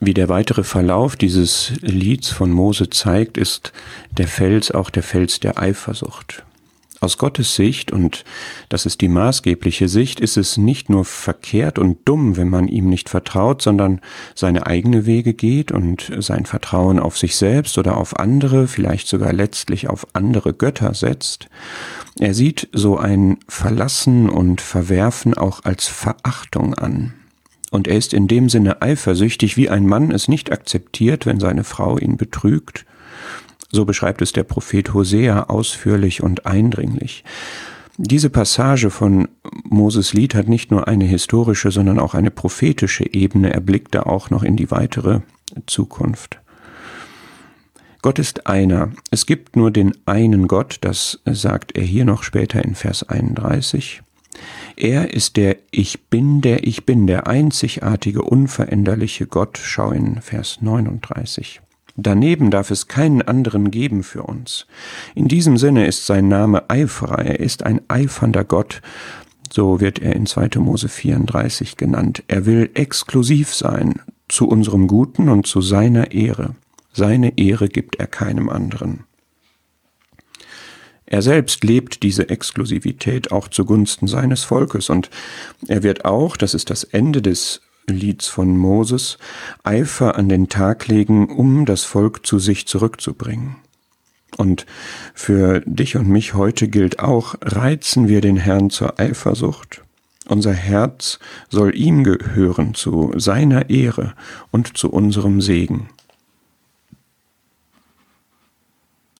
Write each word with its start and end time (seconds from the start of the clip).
Wie 0.00 0.14
der 0.14 0.28
weitere 0.28 0.64
Verlauf 0.64 1.16
dieses 1.16 1.72
Lieds 1.80 2.28
von 2.28 2.50
Mose 2.50 2.90
zeigt, 2.90 3.38
ist 3.38 3.72
der 4.10 4.28
Fels 4.28 4.70
auch 4.70 4.90
der 4.90 5.02
Fels 5.02 5.40
der 5.40 5.58
Eifersucht. 5.58 6.44
Aus 7.00 7.18
Gottes 7.18 7.54
Sicht, 7.54 7.92
und 7.92 8.24
das 8.70 8.86
ist 8.86 9.02
die 9.02 9.08
maßgebliche 9.08 9.88
Sicht, 9.88 10.20
ist 10.20 10.38
es 10.38 10.56
nicht 10.56 10.88
nur 10.88 11.04
verkehrt 11.04 11.78
und 11.78 11.98
dumm, 12.06 12.38
wenn 12.38 12.48
man 12.48 12.66
ihm 12.66 12.88
nicht 12.88 13.10
vertraut, 13.10 13.60
sondern 13.60 14.00
seine 14.34 14.66
eigene 14.66 15.04
Wege 15.04 15.34
geht 15.34 15.70
und 15.70 16.10
sein 16.18 16.46
Vertrauen 16.46 16.98
auf 16.98 17.18
sich 17.18 17.36
selbst 17.36 17.76
oder 17.76 17.98
auf 17.98 18.18
andere, 18.18 18.68
vielleicht 18.68 19.06
sogar 19.06 19.34
letztlich 19.34 19.88
auf 19.88 20.06
andere 20.14 20.54
Götter 20.54 20.94
setzt. 20.94 21.48
Er 22.18 22.32
sieht 22.32 22.68
so 22.72 22.96
ein 22.96 23.38
Verlassen 23.48 24.30
und 24.30 24.62
Verwerfen 24.62 25.34
auch 25.34 25.62
als 25.64 25.86
Verachtung 25.86 26.72
an. 26.72 27.12
Und 27.74 27.88
er 27.88 27.96
ist 27.96 28.14
in 28.14 28.28
dem 28.28 28.48
Sinne 28.48 28.80
eifersüchtig, 28.82 29.56
wie 29.56 29.68
ein 29.68 29.86
Mann 29.86 30.10
es 30.10 30.28
nicht 30.28 30.52
akzeptiert, 30.52 31.26
wenn 31.26 31.40
seine 31.40 31.64
Frau 31.64 31.98
ihn 31.98 32.16
betrügt 32.16 32.86
so 33.74 33.84
beschreibt 33.84 34.22
es 34.22 34.32
der 34.32 34.44
Prophet 34.44 34.94
Hosea 34.94 35.44
ausführlich 35.44 36.22
und 36.22 36.46
eindringlich. 36.46 37.24
Diese 37.96 38.30
Passage 38.30 38.90
von 38.90 39.28
Moses 39.64 40.14
Lied 40.14 40.34
hat 40.34 40.48
nicht 40.48 40.70
nur 40.70 40.88
eine 40.88 41.04
historische, 41.04 41.70
sondern 41.70 41.98
auch 41.98 42.14
eine 42.14 42.30
prophetische 42.30 43.12
Ebene. 43.12 43.52
Er 43.52 43.60
blickte 43.60 44.06
auch 44.06 44.30
noch 44.30 44.42
in 44.42 44.56
die 44.56 44.70
weitere 44.70 45.20
Zukunft. 45.66 46.40
Gott 48.02 48.18
ist 48.18 48.46
einer. 48.46 48.90
Es 49.10 49.26
gibt 49.26 49.56
nur 49.56 49.70
den 49.70 49.92
einen 50.06 50.48
Gott, 50.48 50.78
das 50.80 51.20
sagt 51.24 51.76
er 51.76 51.84
hier 51.84 52.04
noch 52.04 52.22
später 52.22 52.64
in 52.64 52.74
Vers 52.74 53.08
31. 53.08 54.02
Er 54.76 55.14
ist 55.14 55.36
der 55.36 55.56
Ich 55.70 56.08
bin, 56.08 56.40
der 56.40 56.66
Ich 56.66 56.84
bin, 56.84 57.06
der 57.06 57.28
einzigartige, 57.28 58.22
unveränderliche 58.22 59.26
Gott. 59.26 59.58
Schau 59.62 59.92
in 59.92 60.20
Vers 60.20 60.58
39. 60.62 61.60
Daneben 61.96 62.50
darf 62.50 62.72
es 62.72 62.88
keinen 62.88 63.22
anderen 63.22 63.70
geben 63.70 64.02
für 64.02 64.24
uns. 64.24 64.66
In 65.14 65.28
diesem 65.28 65.58
Sinne 65.58 65.86
ist 65.86 66.06
sein 66.06 66.26
Name 66.26 66.68
Eiferer, 66.68 67.20
er 67.20 67.38
ist 67.38 67.62
ein 67.62 67.82
eifernder 67.86 68.42
Gott, 68.42 68.82
so 69.52 69.80
wird 69.80 70.00
er 70.00 70.16
in 70.16 70.26
2. 70.26 70.58
Mose 70.58 70.88
34 70.88 71.76
genannt. 71.76 72.24
Er 72.26 72.46
will 72.46 72.70
exklusiv 72.74 73.54
sein, 73.54 74.00
zu 74.28 74.48
unserem 74.48 74.88
Guten 74.88 75.28
und 75.28 75.46
zu 75.46 75.60
seiner 75.60 76.10
Ehre. 76.10 76.56
Seine 76.92 77.38
Ehre 77.38 77.68
gibt 77.68 77.96
er 77.96 78.08
keinem 78.08 78.48
anderen. 78.48 79.04
Er 81.14 81.22
selbst 81.22 81.62
lebt 81.62 82.02
diese 82.02 82.28
Exklusivität 82.28 83.30
auch 83.30 83.46
zugunsten 83.46 84.08
seines 84.08 84.42
Volkes 84.42 84.90
und 84.90 85.10
er 85.68 85.84
wird 85.84 86.04
auch, 86.04 86.36
das 86.36 86.54
ist 86.54 86.70
das 86.70 86.82
Ende 86.82 87.22
des 87.22 87.60
Lieds 87.86 88.26
von 88.26 88.56
Moses, 88.56 89.18
Eifer 89.62 90.16
an 90.16 90.28
den 90.28 90.48
Tag 90.48 90.88
legen, 90.88 91.28
um 91.28 91.66
das 91.66 91.84
Volk 91.84 92.26
zu 92.26 92.40
sich 92.40 92.66
zurückzubringen. 92.66 93.54
Und 94.38 94.66
für 95.14 95.60
dich 95.66 95.94
und 95.94 96.08
mich 96.08 96.34
heute 96.34 96.66
gilt 96.66 96.98
auch, 96.98 97.36
reizen 97.42 98.08
wir 98.08 98.20
den 98.20 98.36
Herrn 98.36 98.70
zur 98.70 98.98
Eifersucht. 98.98 99.84
Unser 100.26 100.52
Herz 100.52 101.20
soll 101.48 101.76
ihm 101.76 102.02
gehören 102.02 102.74
zu 102.74 103.12
seiner 103.14 103.70
Ehre 103.70 104.14
und 104.50 104.76
zu 104.76 104.90
unserem 104.90 105.40
Segen. 105.40 105.90